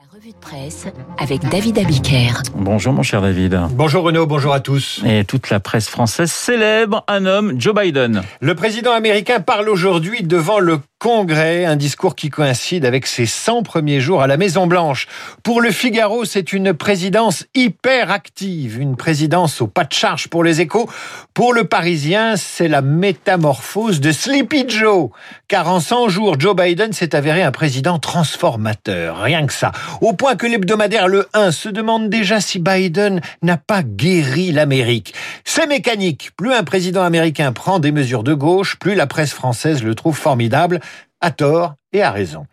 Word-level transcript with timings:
La 0.00 0.16
revue 0.16 0.30
de 0.30 0.36
presse 0.36 0.86
avec 1.18 1.42
David 1.50 1.78
Abiker. 1.78 2.32
Bonjour 2.54 2.94
mon 2.94 3.02
cher 3.02 3.20
David. 3.20 3.60
Bonjour 3.72 4.02
Renaud, 4.02 4.26
bonjour 4.26 4.54
à 4.54 4.60
tous. 4.60 5.02
Et 5.04 5.24
toute 5.24 5.50
la 5.50 5.60
presse 5.60 5.90
française 5.90 6.32
célèbre 6.32 7.04
un 7.06 7.26
homme, 7.26 7.60
Joe 7.60 7.74
Biden. 7.74 8.22
Le 8.40 8.54
président 8.54 8.92
américain 8.92 9.40
parle 9.40 9.68
aujourd'hui 9.68 10.22
devant 10.22 10.58
le 10.58 10.78
Congrès, 11.00 11.64
un 11.64 11.76
discours 11.76 12.14
qui 12.14 12.28
coïncide 12.28 12.84
avec 12.84 13.06
ses 13.06 13.24
100 13.24 13.62
premiers 13.62 14.00
jours 14.00 14.20
à 14.20 14.26
la 14.26 14.36
Maison 14.36 14.66
Blanche. 14.66 15.08
Pour 15.42 15.62
le 15.62 15.70
Figaro, 15.70 16.26
c'est 16.26 16.52
une 16.52 16.74
présidence 16.74 17.46
hyper 17.54 18.10
active, 18.10 18.78
une 18.78 18.96
présidence 18.96 19.62
au 19.62 19.66
pas 19.66 19.84
de 19.84 19.94
charge 19.94 20.28
pour 20.28 20.44
les 20.44 20.60
échos. 20.60 20.90
Pour 21.32 21.54
le 21.54 21.64
Parisien, 21.64 22.36
c'est 22.36 22.68
la 22.68 22.82
métamorphose 22.82 24.00
de 24.00 24.12
Sleepy 24.12 24.68
Joe. 24.68 25.08
Car 25.48 25.68
en 25.68 25.80
100 25.80 26.10
jours, 26.10 26.38
Joe 26.38 26.54
Biden 26.54 26.92
s'est 26.92 27.14
avéré 27.16 27.42
un 27.42 27.50
président 27.50 27.98
transformateur. 27.98 29.22
Rien 29.22 29.46
que 29.46 29.54
ça. 29.54 29.72
Au 30.02 30.12
point 30.12 30.36
que 30.36 30.46
l'hebdomadaire 30.46 31.08
Le 31.08 31.26
1 31.32 31.50
se 31.50 31.70
demande 31.70 32.10
déjà 32.10 32.42
si 32.42 32.58
Biden 32.58 33.22
n'a 33.40 33.56
pas 33.56 33.82
guéri 33.82 34.52
l'Amérique. 34.52 35.14
C'est 35.46 35.66
mécanique. 35.66 36.32
Plus 36.36 36.52
un 36.52 36.62
président 36.62 37.02
américain 37.02 37.52
prend 37.52 37.78
des 37.78 37.90
mesures 37.90 38.22
de 38.22 38.34
gauche, 38.34 38.76
plus 38.78 38.94
la 38.94 39.06
presse 39.06 39.32
française 39.32 39.82
le 39.82 39.94
trouve 39.94 40.18
formidable 40.18 40.78
à 41.20 41.30
tort 41.30 41.74
et 41.92 42.02
à 42.02 42.10
raison. 42.10 42.46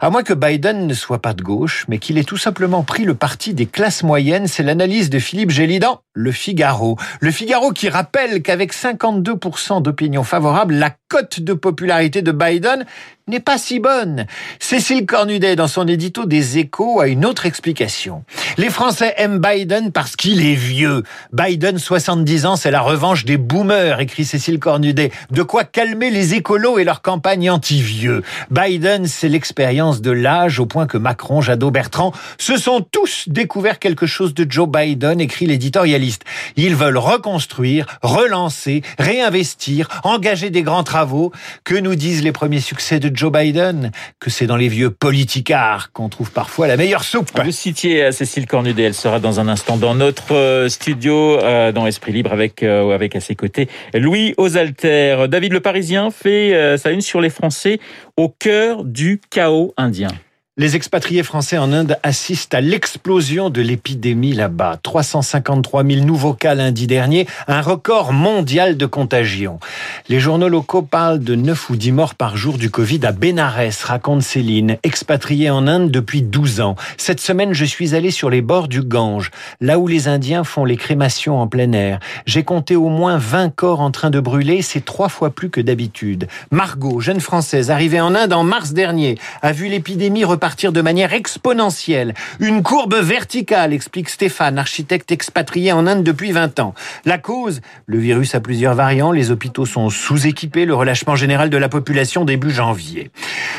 À 0.00 0.10
moins 0.10 0.22
que 0.22 0.32
Biden 0.32 0.86
ne 0.86 0.94
soit 0.94 1.20
pas 1.20 1.34
de 1.34 1.42
gauche, 1.42 1.84
mais 1.88 1.98
qu'il 1.98 2.18
ait 2.18 2.24
tout 2.24 2.36
simplement 2.36 2.82
pris 2.82 3.04
le 3.04 3.14
parti 3.14 3.52
des 3.52 3.66
classes 3.66 4.02
moyennes, 4.02 4.46
c'est 4.46 4.62
l'analyse 4.62 5.10
de 5.10 5.18
Philippe 5.18 5.50
Gélidan, 5.50 6.00
Le 6.14 6.32
Figaro. 6.32 6.96
Le 7.20 7.30
Figaro 7.30 7.72
qui 7.72 7.88
rappelle 7.88 8.42
qu'avec 8.42 8.72
52% 8.72 9.82
d'opinion 9.82 10.24
favorable, 10.24 10.74
la 10.74 10.94
cote 11.08 11.40
de 11.40 11.52
popularité 11.52 12.22
de 12.22 12.32
Biden 12.32 12.86
n'est 13.28 13.40
pas 13.40 13.58
si 13.58 13.78
bonne. 13.78 14.26
Cécile 14.58 15.06
Cornudet, 15.06 15.56
dans 15.56 15.68
son 15.68 15.86
édito 15.86 16.26
des 16.26 16.58
échos, 16.58 17.00
a 17.00 17.08
une 17.08 17.24
autre 17.24 17.46
explication. 17.46 18.24
Les 18.56 18.70
Français 18.70 19.14
aiment 19.16 19.38
Biden 19.38 19.92
parce 19.92 20.16
qu'il 20.16 20.44
est 20.44 20.54
vieux. 20.54 21.02
Biden, 21.32 21.78
70 21.78 22.46
ans, 22.46 22.56
c'est 22.56 22.70
la 22.70 22.80
revanche 22.80 23.24
des 23.24 23.36
boomers, 23.36 24.00
écrit 24.00 24.24
Cécile 24.24 24.58
Cornudet. 24.58 25.12
De 25.30 25.42
quoi 25.42 25.64
calmer 25.64 26.10
les 26.10 26.34
écolos 26.34 26.78
et 26.78 26.84
leur 26.84 27.02
campagne 27.02 27.50
anti-vieux. 27.50 28.22
Biden, 28.50 29.06
c'est 29.06 29.28
l'expérience 29.28 30.00
de 30.00 30.10
l'âge, 30.10 30.60
au 30.60 30.66
point 30.66 30.86
que 30.86 30.98
Macron, 30.98 31.40
Jadot, 31.40 31.70
Bertrand 31.70 32.12
se 32.38 32.56
sont 32.56 32.80
tous 32.80 33.24
découvert 33.28 33.78
quelque 33.78 34.06
chose 34.06 34.34
de 34.34 34.46
Joe 34.48 34.68
Biden, 34.68 35.20
écrit 35.20 35.46
l'éditorialiste. 35.46 36.24
Ils 36.56 36.74
veulent 36.74 36.98
reconstruire, 36.98 37.86
relancer, 38.02 38.82
réinvestir, 38.98 39.88
engager 40.04 40.50
des 40.50 40.62
grands 40.62 40.84
travaux. 40.84 41.32
Que 41.64 41.74
nous 41.74 41.94
disent 41.94 42.22
les 42.22 42.32
premiers 42.32 42.60
succès 42.60 43.00
de 43.00 43.14
Joe 43.18 43.32
Biden 43.32 43.90
Que 44.20 44.30
c'est 44.30 44.46
dans 44.46 44.56
les 44.56 44.68
vieux 44.68 44.90
politicards 44.90 45.90
qu'on 45.92 46.08
trouve 46.08 46.30
parfois 46.30 46.68
la 46.68 46.76
meilleure 46.76 47.02
soupe. 47.02 47.28
Vous 47.42 47.50
citiez 47.50 48.12
Cécile 48.12 48.46
Cornudet, 48.46 48.84
elle 48.84 48.94
sera 48.94 49.18
dans 49.18 49.40
un 49.40 49.48
instant 49.48 49.76
dans 49.76 49.96
notre 49.96 50.66
studio, 50.68 51.38
dans 51.72 51.86
Esprit 51.86 52.12
Libre, 52.12 52.32
avec, 52.32 52.62
avec 52.62 53.16
à 53.16 53.20
ses 53.20 53.34
côtés 53.34 53.68
Louis 53.92 54.34
Osalter. 54.36 55.26
David 55.28 55.52
Le 55.52 55.60
Parisien 55.60 56.12
fait 56.12 56.76
sa 56.78 56.92
une 56.92 57.00
sur 57.00 57.20
les 57.20 57.30
Français 57.30 57.80
au 58.16 58.28
cœur 58.28 58.84
du 58.84 59.20
chaos 59.30 59.74
indien. 59.76 60.10
Les 60.60 60.74
expatriés 60.74 61.22
français 61.22 61.56
en 61.56 61.72
Inde 61.72 61.98
assistent 62.02 62.52
à 62.52 62.60
l'explosion 62.60 63.48
de 63.48 63.60
l'épidémie 63.60 64.32
là-bas. 64.32 64.80
353 64.82 65.84
000 65.84 66.04
nouveaux 66.04 66.34
cas 66.34 66.56
lundi 66.56 66.88
dernier, 66.88 67.28
un 67.46 67.60
record 67.60 68.12
mondial 68.12 68.76
de 68.76 68.84
contagion. 68.84 69.60
Les 70.08 70.18
journaux 70.18 70.48
locaux 70.48 70.82
parlent 70.82 71.20
de 71.20 71.36
9 71.36 71.70
ou 71.70 71.76
10 71.76 71.92
morts 71.92 72.14
par 72.16 72.36
jour 72.36 72.58
du 72.58 72.72
Covid 72.72 72.98
à 73.06 73.12
Bénarès, 73.12 73.84
raconte 73.84 74.22
Céline, 74.22 74.78
expatriée 74.82 75.48
en 75.48 75.68
Inde 75.68 75.92
depuis 75.92 76.22
12 76.22 76.60
ans. 76.60 76.74
Cette 76.96 77.20
semaine, 77.20 77.52
je 77.52 77.64
suis 77.64 77.94
allée 77.94 78.10
sur 78.10 78.28
les 78.28 78.42
bords 78.42 78.66
du 78.66 78.82
Gange, 78.82 79.30
là 79.60 79.78
où 79.78 79.86
les 79.86 80.08
Indiens 80.08 80.42
font 80.42 80.64
les 80.64 80.76
crémations 80.76 81.40
en 81.40 81.46
plein 81.46 81.70
air. 81.70 82.00
J'ai 82.26 82.42
compté 82.42 82.74
au 82.74 82.88
moins 82.88 83.16
20 83.16 83.54
corps 83.54 83.80
en 83.80 83.92
train 83.92 84.10
de 84.10 84.18
brûler, 84.18 84.62
c'est 84.62 84.84
trois 84.84 85.08
fois 85.08 85.30
plus 85.30 85.50
que 85.50 85.60
d'habitude. 85.60 86.26
Margot, 86.50 86.98
jeune 86.98 87.20
française, 87.20 87.70
arrivée 87.70 88.00
en 88.00 88.16
Inde 88.16 88.32
en 88.32 88.42
mars 88.42 88.72
dernier, 88.72 89.18
a 89.40 89.52
vu 89.52 89.68
l'épidémie 89.68 90.24
repartir 90.24 90.47
partir 90.48 90.72
de 90.72 90.80
manière 90.80 91.12
exponentielle. 91.12 92.14
Une 92.40 92.62
courbe 92.62 92.94
verticale, 92.94 93.74
explique 93.74 94.08
Stéphane, 94.08 94.58
architecte 94.58 95.12
expatrié 95.12 95.72
en 95.72 95.86
Inde 95.86 96.02
depuis 96.02 96.32
20 96.32 96.58
ans. 96.60 96.72
La 97.04 97.18
cause 97.18 97.60
Le 97.84 97.98
virus 97.98 98.34
a 98.34 98.40
plusieurs 98.40 98.74
variants, 98.74 99.12
les 99.12 99.30
hôpitaux 99.30 99.66
sont 99.66 99.90
sous-équipés, 99.90 100.64
le 100.64 100.74
relâchement 100.74 101.16
général 101.16 101.50
de 101.50 101.58
la 101.58 101.68
population 101.68 102.24
début 102.24 102.50
janvier. 102.50 103.10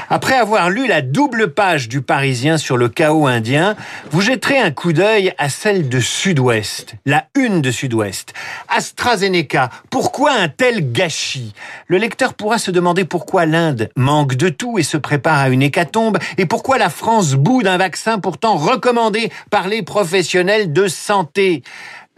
Après 0.10 0.34
avoir 0.34 0.72
lu 0.72 0.88
la 0.88 1.04
double 1.04 1.54
page 1.54 1.90
du 1.90 2.02
Parisien 2.02 2.58
sur 2.58 2.76
le 2.76 2.90
chaos 2.90 3.28
indien, 3.28 3.76
vous 4.10 4.22
jetterez 4.22 4.58
un 4.58 4.72
coup 4.72 4.92
d'œil 4.92 5.32
à 5.38 5.50
celle 5.50 5.90
de 5.90 6.00
Sud-Ouest, 6.00 6.96
la 7.06 7.28
une 7.36 7.62
de 7.62 7.70
Sud-Ouest. 7.70 8.34
AstraZeneca, 8.68 9.70
pourquoi 9.92 10.32
un 10.32 10.48
tel 10.48 10.92
gâchis? 10.92 11.54
Le 11.86 11.98
lecteur 11.98 12.34
pourra 12.34 12.58
se 12.58 12.72
demander 12.72 13.06
pourquoi 13.06 13.46
l'Inde 13.46 13.92
manque 13.96 14.34
de 14.34 14.50
tout 14.50 14.80
et 14.80 14.84
se 14.84 14.98
prépare 14.98 15.38
à 15.38 15.50
une 15.50 15.62
hécatombe, 15.62 16.18
et 16.40 16.48
pourquoi 16.48 16.79
la 16.80 16.90
France 16.90 17.34
boude 17.34 17.68
un 17.68 17.78
vaccin 17.78 18.20
pourtant 18.20 18.56
recommandé 18.56 19.32
par 19.52 19.68
les 19.68 19.84
professionnels 19.84 20.74
de 20.74 20.88
santé 20.88 21.62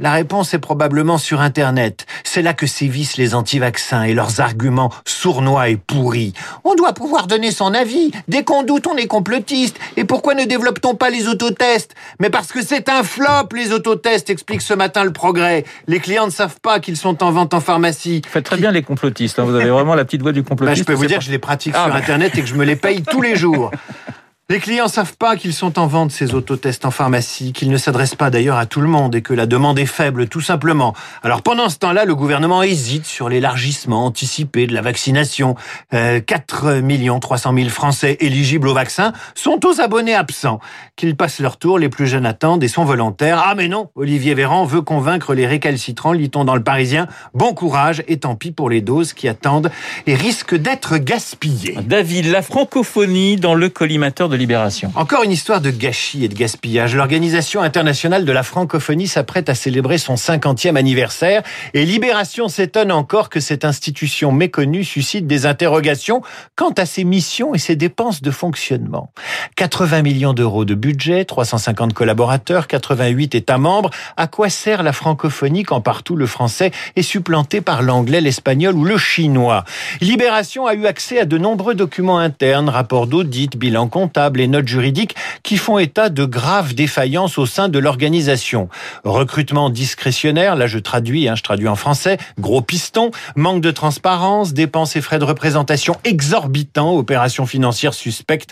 la 0.01 0.13
réponse 0.13 0.55
est 0.55 0.59
probablement 0.59 1.19
sur 1.19 1.41
Internet. 1.41 2.07
C'est 2.23 2.41
là 2.41 2.53
que 2.53 2.65
sévissent 2.65 3.17
les 3.17 3.35
anti-vaccins 3.35 4.01
et 4.01 4.15
leurs 4.15 4.41
arguments 4.41 4.91
sournois 5.05 5.69
et 5.69 5.77
pourris. 5.77 6.33
On 6.63 6.73
doit 6.73 6.93
pouvoir 6.93 7.27
donner 7.27 7.51
son 7.51 7.75
avis. 7.75 8.09
Dès 8.27 8.43
qu'on 8.43 8.63
doute, 8.63 8.87
on 8.87 8.97
est 8.97 9.05
complotiste. 9.05 9.77
Et 9.97 10.03
pourquoi 10.03 10.33
ne 10.33 10.45
développe-t-on 10.45 10.95
pas 10.95 11.11
les 11.11 11.27
autotests? 11.27 11.93
Mais 12.19 12.31
parce 12.31 12.51
que 12.51 12.63
c'est 12.63 12.89
un 12.89 13.03
flop, 13.03 13.49
les 13.55 13.73
autotests, 13.73 14.31
explique 14.31 14.63
ce 14.63 14.73
matin 14.73 15.03
le 15.03 15.13
progrès. 15.13 15.65
Les 15.85 15.99
clients 15.99 16.25
ne 16.25 16.31
savent 16.31 16.59
pas 16.63 16.79
qu'ils 16.79 16.97
sont 16.97 17.21
en 17.23 17.31
vente 17.31 17.53
en 17.53 17.59
pharmacie. 17.59 18.21
Vous 18.25 18.31
faites 18.31 18.45
très 18.45 18.57
bien 18.57 18.71
les 18.71 18.81
complotistes. 18.81 19.37
Hein. 19.37 19.43
Vous 19.43 19.53
avez 19.53 19.69
vraiment 19.69 19.93
la 19.93 20.03
petite 20.03 20.23
voix 20.23 20.31
du 20.31 20.41
complotiste. 20.41 20.79
Bah, 20.79 20.93
je 20.93 20.95
peux 20.95 20.99
vous 20.99 21.05
dire 21.05 21.19
que 21.19 21.25
je 21.25 21.31
les 21.31 21.37
pratique 21.37 21.73
ah, 21.75 21.83
sur 21.83 21.93
bah. 21.93 21.99
Internet 21.99 22.35
et 22.35 22.41
que 22.41 22.47
je 22.47 22.55
me 22.55 22.65
les 22.65 22.75
paye 22.75 23.03
tous 23.03 23.21
les 23.21 23.35
jours. 23.35 23.69
Les 24.51 24.59
clients 24.59 24.89
savent 24.89 25.15
pas 25.15 25.37
qu'ils 25.37 25.53
sont 25.53 25.79
en 25.79 25.87
vente 25.87 26.11
ces 26.11 26.33
autotests 26.33 26.83
en 26.83 26.91
pharmacie, 26.91 27.53
qu'ils 27.53 27.69
ne 27.69 27.77
s'adressent 27.77 28.15
pas 28.15 28.29
d'ailleurs 28.29 28.57
à 28.57 28.65
tout 28.65 28.81
le 28.81 28.87
monde 28.89 29.15
et 29.15 29.21
que 29.21 29.33
la 29.33 29.45
demande 29.45 29.79
est 29.79 29.85
faible 29.85 30.27
tout 30.27 30.41
simplement. 30.41 30.93
Alors 31.23 31.41
pendant 31.41 31.69
ce 31.69 31.77
temps-là, 31.77 32.03
le 32.03 32.15
gouvernement 32.15 32.61
hésite 32.61 33.05
sur 33.05 33.29
l'élargissement 33.29 34.05
anticipé 34.05 34.67
de 34.67 34.73
la 34.73 34.81
vaccination. 34.81 35.55
Euh, 35.93 36.19
4 36.19 36.81
300 37.21 37.53
000 37.55 37.69
Français 37.69 38.17
éligibles 38.19 38.67
au 38.67 38.73
vaccin 38.73 39.13
sont 39.35 39.65
aux 39.65 39.79
abonnés 39.79 40.15
absents. 40.15 40.59
Qu'ils 40.97 41.15
passent 41.15 41.39
leur 41.39 41.55
tour, 41.55 41.79
les 41.79 41.87
plus 41.87 42.07
jeunes 42.07 42.25
attendent 42.25 42.61
et 42.61 42.67
sont 42.67 42.83
volontaires. 42.83 43.41
Ah 43.45 43.55
mais 43.55 43.69
non, 43.69 43.89
Olivier 43.95 44.33
Véran 44.33 44.65
veut 44.65 44.81
convaincre 44.81 45.33
les 45.33 45.47
récalcitrants, 45.47 46.11
lit-on 46.11 46.43
dans 46.43 46.55
le 46.55 46.63
Parisien. 46.63 47.07
Bon 47.33 47.53
courage 47.53 48.03
et 48.09 48.17
tant 48.17 48.35
pis 48.35 48.51
pour 48.51 48.69
les 48.69 48.81
doses 48.81 49.13
qui 49.13 49.29
attendent 49.29 49.71
et 50.07 50.15
risquent 50.15 50.55
d'être 50.55 50.97
gaspillées. 50.97 51.77
David, 51.87 52.25
la 52.25 52.41
francophonie 52.41 53.37
dans 53.37 53.55
le 53.55 53.69
collimateur 53.69 54.27
de 54.27 54.40
Libération. 54.41 54.91
Encore 54.95 55.21
une 55.21 55.31
histoire 55.31 55.61
de 55.61 55.69
gâchis 55.69 56.25
et 56.25 56.27
de 56.27 56.33
gaspillage. 56.33 56.95
L'Organisation 56.95 57.61
internationale 57.61 58.25
de 58.25 58.31
la 58.31 58.41
francophonie 58.41 59.07
s'apprête 59.07 59.49
à 59.49 59.55
célébrer 59.55 59.99
son 59.99 60.15
50e 60.15 60.77
anniversaire 60.77 61.43
et 61.75 61.85
Libération 61.85 62.47
s'étonne 62.47 62.91
encore 62.91 63.29
que 63.29 63.39
cette 63.39 63.65
institution 63.65 64.31
méconnue 64.31 64.83
suscite 64.83 65.27
des 65.27 65.45
interrogations 65.45 66.23
quant 66.55 66.71
à 66.71 66.87
ses 66.87 67.03
missions 67.03 67.53
et 67.53 67.59
ses 67.59 67.75
dépenses 67.75 68.23
de 68.23 68.31
fonctionnement. 68.31 69.11
80 69.57 70.01
millions 70.01 70.33
d'euros 70.33 70.65
de 70.65 70.73
budget, 70.73 71.23
350 71.25 71.93
collaborateurs, 71.93 72.65
88 72.65 73.35
États 73.35 73.59
membres. 73.59 73.91
À 74.17 74.25
quoi 74.25 74.49
sert 74.49 74.81
la 74.81 74.91
francophonie 74.91 75.63
quand 75.63 75.81
partout 75.81 76.15
le 76.15 76.25
français 76.25 76.71
est 76.95 77.03
supplanté 77.03 77.61
par 77.61 77.83
l'anglais, 77.83 78.21
l'espagnol 78.21 78.75
ou 78.75 78.85
le 78.85 78.97
chinois? 78.97 79.65
Libération 80.01 80.65
a 80.65 80.73
eu 80.73 80.87
accès 80.87 81.19
à 81.19 81.25
de 81.25 81.37
nombreux 81.37 81.75
documents 81.75 82.17
internes, 82.17 82.69
rapports 82.69 83.05
d'audit, 83.05 83.55
bilan 83.55 83.87
comptable, 83.87 84.30
les 84.37 84.47
notes 84.47 84.67
juridiques 84.67 85.15
qui 85.43 85.57
font 85.57 85.77
état 85.77 86.09
de 86.09 86.25
graves 86.25 86.73
défaillances 86.73 87.37
au 87.37 87.45
sein 87.45 87.69
de 87.69 87.79
l'organisation. 87.79 88.69
Recrutement 89.03 89.69
discrétionnaire, 89.69 90.55
là 90.55 90.67
je 90.67 90.79
traduis, 90.79 91.27
hein, 91.27 91.35
je 91.35 91.43
traduis 91.43 91.67
en 91.67 91.75
français, 91.75 92.17
gros 92.39 92.61
piston, 92.61 93.11
manque 93.35 93.61
de 93.61 93.71
transparence, 93.71 94.53
dépenses 94.53 94.95
et 94.95 95.01
frais 95.01 95.19
de 95.19 95.25
représentation 95.25 95.95
exorbitants, 96.03 96.95
opérations 96.95 97.45
financières 97.45 97.93
suspectes. 97.93 98.51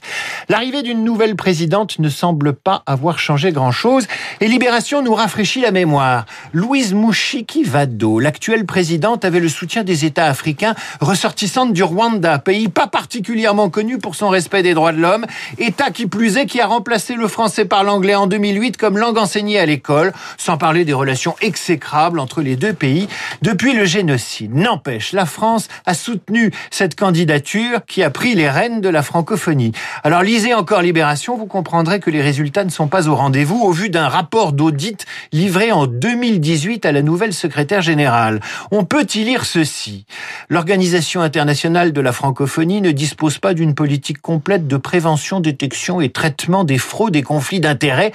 L'arrivée 0.49 0.83
d'une 0.83 1.03
nouvelle 1.03 1.35
présidente 1.35 1.99
ne 1.99 2.09
semble 2.09 2.53
pas 2.53 2.83
avoir 2.85 3.19
changé 3.19 3.51
grand-chose 3.51 4.07
et 4.41 4.47
Libération 4.47 5.01
nous 5.01 5.13
rafraîchit 5.13 5.61
la 5.61 5.71
mémoire. 5.71 6.25
Louise 6.53 6.93
Mouchiki 6.93 7.63
Vado, 7.63 8.19
l'actuelle 8.19 8.65
présidente, 8.65 9.25
avait 9.25 9.39
le 9.39 9.49
soutien 9.49 9.83
des 9.83 10.05
États 10.05 10.25
africains 10.25 10.75
ressortissante 11.01 11.73
du 11.73 11.83
Rwanda, 11.83 12.39
pays 12.39 12.67
pas 12.67 12.87
particulièrement 12.87 13.69
connu 13.69 13.97
pour 13.97 14.15
son 14.15 14.29
respect 14.29 14.63
des 14.63 14.73
droits 14.73 14.91
de 14.91 14.99
l'homme 14.99 15.25
et 15.57 15.68
État 15.69 15.91
qui 15.91 16.07
plus 16.07 16.37
est 16.37 16.47
qui 16.47 16.61
a 16.61 16.65
remplacé 16.65 17.13
le 17.13 17.27
français 17.27 17.63
par 17.63 17.83
l'anglais 17.83 18.15
en 18.15 18.25
2008 18.25 18.75
comme 18.75 18.97
langue 18.97 19.19
enseignée 19.19 19.59
à 19.59 19.67
l'école, 19.67 20.13
sans 20.35 20.57
parler 20.57 20.83
des 20.83 20.93
relations 20.93 21.35
exécrables 21.41 22.19
entre 22.19 22.41
les 22.41 22.55
deux 22.55 22.73
pays 22.73 23.07
depuis 23.43 23.73
le 23.73 23.85
génocide. 23.85 24.55
N'empêche, 24.55 25.13
la 25.13 25.27
France 25.27 25.67
a 25.85 25.93
soutenu 25.93 26.51
cette 26.71 26.95
candidature 26.95 27.81
qui 27.85 28.01
a 28.01 28.09
pris 28.09 28.33
les 28.33 28.49
rênes 28.49 28.81
de 28.81 28.89
la 28.89 29.03
francophonie. 29.03 29.71
Alors 30.03 30.23
lisez 30.23 30.55
encore 30.55 30.81
Libération, 30.81 31.37
vous 31.37 31.45
comprendrez 31.45 31.99
que 31.99 32.09
les 32.09 32.23
résultats 32.23 32.63
ne 32.63 32.71
sont 32.71 32.87
pas 32.87 33.07
au 33.07 33.13
rendez-vous 33.13 33.61
au 33.61 33.71
vu 33.71 33.91
d'un 33.91 34.07
rapport 34.07 34.53
d'audit 34.53 35.05
livré 35.31 35.71
en 35.71 35.85
2018 35.85 36.83
à 36.87 36.91
la 36.91 37.03
nouvelle 37.03 37.33
secrétaire 37.33 37.83
générale. 37.83 38.39
On 38.71 38.85
peut 38.85 39.05
y 39.13 39.23
lire 39.23 39.45
ceci. 39.45 40.07
L'Organisation 40.49 41.21
internationale 41.21 41.93
de 41.93 42.01
la 42.01 42.11
francophonie 42.11 42.81
ne 42.81 42.89
dispose 42.89 43.37
pas 43.37 43.53
d'une 43.53 43.75
politique 43.75 44.19
complète 44.19 44.67
de 44.67 44.77
prévention, 44.77 45.39
détection 45.51 46.01
et 46.01 46.09
traitement 46.09 46.63
des 46.63 46.77
fraudes 46.77 47.15
et 47.15 47.23
conflits 47.23 47.59
d'intérêts 47.59 48.11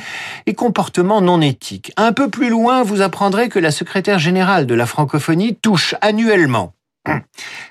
et 0.46 0.54
comportements 0.54 1.20
non 1.20 1.40
éthiques. 1.40 1.92
Un 1.96 2.12
peu 2.12 2.28
plus 2.28 2.48
loin, 2.48 2.82
vous 2.82 3.00
apprendrez 3.00 3.48
que 3.48 3.58
la 3.58 3.70
secrétaire 3.70 4.19
générale 4.19 4.66
de 4.66 4.75
la 4.75 4.86
francophonie 4.86 5.56
touche 5.56 5.94
annuellement 6.00 6.75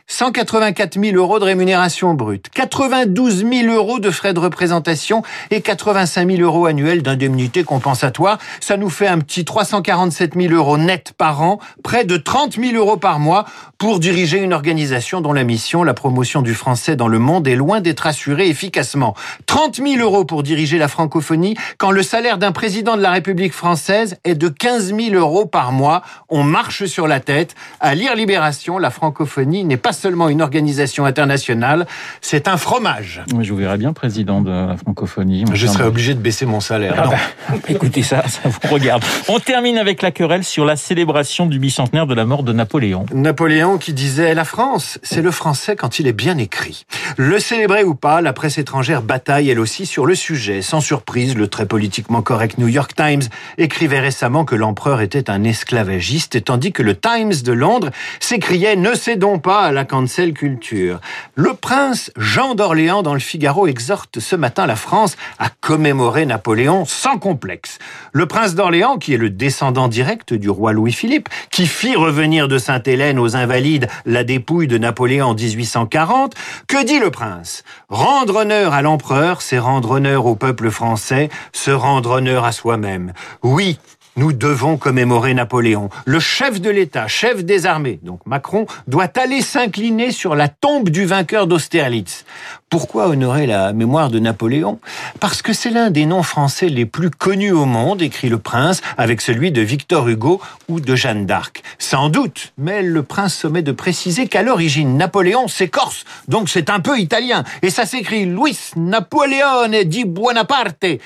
184 0.08 1.02
000 1.02 1.16
euros 1.16 1.40
de 1.40 1.46
rémunération 1.46 2.14
brute, 2.14 2.50
92 2.50 3.46
000 3.50 3.74
euros 3.74 4.00
de 4.00 4.12
frais 4.12 4.34
de 4.34 4.40
représentation 4.40 5.24
et 5.50 5.62
85 5.62 6.30
000 6.30 6.42
euros 6.44 6.68
annuels 6.68 7.02
d'indemnité 7.02 7.64
compensatoire. 7.64 8.38
Ça 8.60 8.78
nous 8.78 8.90
fait 8.90 9.08
un 9.08 9.20
petit 9.20 9.44
347 9.44 10.36
000 10.36 10.54
euros 10.54 10.78
net 10.78 11.14
par 11.18 11.42
an, 11.42 11.60
près 11.84 12.04
de 12.04 12.18
30 12.18 12.60
000 12.60 12.76
euros 12.76 12.98
par 12.98 13.20
mois 13.20 13.46
pour 13.80 14.00
diriger 14.00 14.38
une 14.38 14.54
organisation 14.54 15.20
dont 15.20 15.34
la 15.34 15.44
mission, 15.44 15.84
la 15.84 15.96
promotion 15.96 16.42
du 16.42 16.54
français 16.54 16.96
dans 16.96 17.08
le 17.08 17.18
monde, 17.18 17.48
est 17.48 17.56
loin 17.56 17.82
d'être 17.82 18.06
assurée 18.06 18.50
efficacement. 18.50 19.16
30 19.48 19.78
000 19.78 19.96
euros 20.00 20.26
pour 20.26 20.44
diriger 20.44 20.78
la 20.78 20.88
francophonie 20.88 21.56
quand 21.80 21.92
le 21.92 22.04
salaire 22.04 22.38
d'un 22.38 22.52
président 22.52 22.98
de 22.98 23.02
la 23.02 23.12
République 23.12 23.54
française 23.54 24.18
est 24.26 24.36
de 24.36 24.48
15 24.48 24.94
000 24.96 25.16
euros 25.16 25.46
par 25.46 25.72
mois. 25.72 26.04
On 26.30 26.44
marche 26.44 26.86
sur 26.86 27.08
la 27.08 27.20
tête. 27.20 27.56
À 27.80 27.96
lire 27.96 28.16
Libération, 28.16 28.78
la 28.78 28.92
francophonie 28.92 29.23
n'est 29.66 29.78
pas 29.78 29.94
seulement 29.94 30.30
une 30.30 30.42
organisation 30.42 31.06
internationale, 31.06 31.86
c'est 32.22 32.48
un 32.48 32.58
fromage. 32.58 33.24
je 33.42 33.52
vous 33.52 33.58
verrais 33.58 33.78
bien 33.78 33.94
président 33.94 34.42
de 34.42 34.50
la 34.50 34.78
francophonie. 34.78 35.46
Je 35.54 35.68
serais 35.68 35.86
obligé 35.86 36.14
de 36.14 36.20
baisser 36.20 36.46
mon 36.46 36.60
salaire. 36.60 36.96
Ah 36.98 37.08
bah, 37.08 37.58
écoutez 37.68 38.04
ça, 38.04 38.24
ça 38.28 38.50
vous 38.50 38.60
regarde. 38.70 39.04
On 39.28 39.40
termine 39.40 39.78
avec 39.78 40.02
la 40.02 40.12
querelle 40.12 40.44
sur 40.44 40.66
la 40.66 40.76
célébration 40.76 41.46
du 41.46 41.60
bicentenaire 41.60 42.08
de 42.08 42.14
la 42.14 42.26
mort 42.26 42.44
de 42.44 42.54
Napoléon. 42.54 43.06
Napoléon 43.14 43.78
qui 43.78 43.94
disait 43.94 44.34
la 44.34 44.46
France, 44.46 45.00
c'est 45.04 45.22
le 45.22 45.32
français 45.32 45.76
quand 45.76 46.00
il 46.00 46.08
est 46.08 46.14
bien 46.14 46.38
écrit. 46.38 46.86
Le 47.18 47.40
célébrer 47.40 47.84
ou 47.84 47.96
pas, 47.96 48.22
la 48.22 48.34
presse 48.34 48.58
étrangère 48.58 49.02
bataille 49.02 49.50
elle 49.50 49.60
aussi 49.60 49.86
sur 49.86 50.06
le 50.06 50.16
sujet. 50.16 50.62
Sans 50.62 50.82
surprise, 50.82 51.36
le 51.36 51.48
très 51.48 51.66
politiquement 51.66 52.22
correct 52.22 52.58
New 52.58 52.68
York 52.68 52.94
Times 52.96 53.24
écrivait 53.58 54.00
récemment 54.00 54.46
que 54.46 54.56
l'empereur 54.56 55.02
était 55.02 55.30
un 55.30 55.44
esclavagiste, 55.44 56.44
tandis 56.44 56.72
que 56.72 56.84
le 56.84 56.96
Times 56.96 57.34
de 57.44 57.52
Londres 57.52 57.90
s'écriait 58.20 58.76
ne 58.76 58.94
cédons 59.14 59.38
pas 59.38 59.66
à 59.66 59.72
la 59.72 59.86
cancel 59.86 60.34
culture. 60.34 61.00
Le 61.36 61.54
prince 61.54 62.12
Jean 62.18 62.56
d'Orléans 62.56 63.04
dans 63.04 63.14
le 63.14 63.20
Figaro 63.20 63.68
exhorte 63.68 64.20
ce 64.20 64.36
matin 64.36 64.66
la 64.66 64.76
France 64.76 65.18
à 65.38 65.50
commémorer 65.62 66.26
Napoléon 66.26 66.84
sans 66.86 67.20
complexe. 67.20 67.78
Le 68.12 68.26
prince 68.26 68.56
d'Orléans, 68.56 68.98
qui 68.98 69.14
est 69.14 69.18
le 69.18 69.30
descendant 69.30 69.88
direct 69.88 70.34
du 70.34 70.50
roi 70.50 70.74
Louis-Philippe, 70.74 71.30
qui 71.52 71.68
fit 71.68 71.96
revenir 71.96 72.48
de 72.48 72.58
Sainte-Hélène 72.58 73.20
aux 73.20 73.36
Invalides 73.36 73.88
la 74.08 74.24
dépouille 74.24 74.66
de 74.66 74.80
Napoléon 74.80 75.28
en 75.28 75.36
1840, 75.36 76.34
que 76.68 76.84
dit 76.84 76.98
le 76.98 77.12
prince? 77.12 77.64
Rendre 77.90 78.38
honneur 78.38 78.74
à 78.74 78.82
l'empereur, 78.82 79.44
c'est 79.44 79.60
rendre 79.60 79.92
honneur 79.92 80.26
au 80.26 80.36
peuple 80.36 80.72
français, 80.72 81.30
se 81.52 81.70
rendre 81.70 82.10
honneur 82.10 82.46
à 82.46 82.52
soi-même. 82.52 83.14
Oui, 83.44 83.78
nous 84.16 84.32
devons 84.32 84.78
commémorer 84.78 85.34
Napoléon. 85.34 85.90
Le 86.06 86.20
chef 86.20 86.62
de 86.62 86.70
l'État, 86.70 87.08
chef 87.08 87.44
des 87.44 87.66
armées, 87.66 88.00
donc 88.04 88.20
Macron, 88.28 88.68
doit 88.88 89.03
aller 89.06 89.42
s'incliner 89.42 90.12
sur 90.12 90.36
la 90.36 90.48
tombe 90.48 90.90
du 90.90 91.06
vainqueur 91.06 91.48
d'Austerlitz. 91.48 92.26
Pourquoi 92.70 93.08
honorer 93.08 93.46
la 93.46 93.72
mémoire 93.72 94.10
de 94.10 94.20
Napoléon? 94.20 94.80
Parce 95.20 95.42
que 95.42 95.54
c'est 95.54 95.70
l'un 95.70 95.92
des 95.92 96.06
noms 96.06 96.24
français 96.24 96.68
les 96.68 96.86
plus 96.86 97.12
connus 97.12 97.52
au 97.52 97.66
monde, 97.66 98.02
écrit 98.02 98.30
le 98.30 98.40
prince, 98.40 98.82
avec 98.98 99.22
celui 99.22 99.52
de 99.52 99.62
Victor 99.62 100.08
Hugo 100.08 100.42
ou 100.68 100.80
de 100.80 100.96
Jeanne 100.96 101.26
d'Arc. 101.26 101.62
Sans 101.78 102.10
doute, 102.10 102.54
mais 102.58 102.82
le 102.82 103.04
prince 103.04 103.36
sommet 103.36 103.62
de 103.62 103.72
préciser 103.72 104.28
qu'à 104.28 104.42
l'origine, 104.42 104.98
Napoléon, 104.98 105.48
c'est 105.48 105.70
corse, 105.70 106.04
donc 106.28 106.50
c'est 106.50 106.70
un 106.70 106.80
peu 106.80 107.00
italien. 107.00 107.44
Et 107.62 107.70
ça 107.70 107.86
s'écrit 107.86 108.26
Luis 108.26 108.58
Napoleone 108.76 109.84
di 109.84 110.06
Buonaparte. 110.06 111.00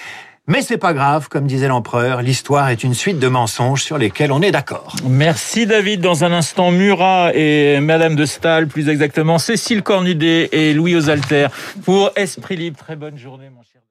Mais 0.50 0.62
c'est 0.62 0.78
pas 0.78 0.94
grave, 0.94 1.28
comme 1.28 1.46
disait 1.46 1.68
l'empereur, 1.68 2.22
l'histoire 2.22 2.70
est 2.70 2.82
une 2.82 2.94
suite 2.94 3.20
de 3.20 3.28
mensonges 3.28 3.84
sur 3.84 3.98
lesquels 3.98 4.32
on 4.32 4.42
est 4.42 4.52
d'accord. 4.52 4.96
Merci 5.04 5.66
David. 5.66 6.00
Dans 6.00 6.24
un 6.24 6.32
instant, 6.32 6.72
Murat 6.72 7.32
et 7.36 7.82
Madame 7.82 8.16
de 8.16 8.26
Stahl, 8.26 8.68
plus 8.68 8.88
exactement, 8.88 9.40
Cécile 9.40 9.84
Cornudet 9.84 10.48
et 10.54 10.74
Louis 10.74 10.96
Osalter 10.96 11.48
pour 11.84 12.12
Esprit 12.16 12.56
Libre. 12.56 12.80
Très 12.80 12.96
bonne 12.96 13.18
journée, 13.18 13.50
mon 13.54 13.62
cher. 13.62 13.82